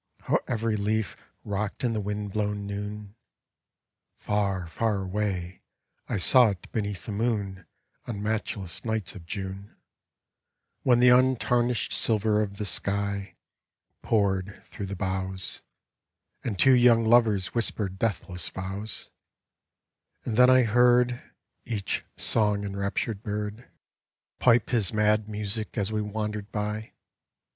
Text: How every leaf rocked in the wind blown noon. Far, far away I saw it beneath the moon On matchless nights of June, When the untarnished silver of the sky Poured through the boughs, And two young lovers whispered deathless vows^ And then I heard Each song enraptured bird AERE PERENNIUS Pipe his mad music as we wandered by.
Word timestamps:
How 0.21 0.39
every 0.47 0.77
leaf 0.77 1.15
rocked 1.43 1.83
in 1.83 1.93
the 1.93 2.01
wind 2.01 2.31
blown 2.33 2.65
noon. 2.65 3.13
Far, 4.17 4.65
far 4.67 5.01
away 5.03 5.61
I 6.09 6.17
saw 6.17 6.49
it 6.49 6.71
beneath 6.71 7.05
the 7.05 7.11
moon 7.11 7.67
On 8.07 8.19
matchless 8.23 8.83
nights 8.83 9.13
of 9.13 9.27
June, 9.27 9.75
When 10.81 11.01
the 11.01 11.09
untarnished 11.09 11.93
silver 11.93 12.41
of 12.41 12.57
the 12.57 12.65
sky 12.65 13.35
Poured 14.01 14.63
through 14.65 14.87
the 14.87 14.95
boughs, 14.95 15.61
And 16.43 16.57
two 16.57 16.73
young 16.73 17.05
lovers 17.05 17.53
whispered 17.53 17.99
deathless 17.99 18.49
vows^ 18.49 19.09
And 20.25 20.35
then 20.35 20.49
I 20.49 20.63
heard 20.63 21.21
Each 21.63 22.03
song 22.15 22.65
enraptured 22.65 23.21
bird 23.21 23.53
AERE 23.53 23.59
PERENNIUS 23.59 23.71
Pipe 24.39 24.69
his 24.71 24.91
mad 24.93 25.29
music 25.29 25.77
as 25.77 25.91
we 25.91 26.01
wandered 26.01 26.51
by. 26.51 26.93